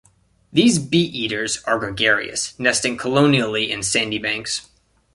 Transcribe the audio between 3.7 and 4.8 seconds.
in sandy banks.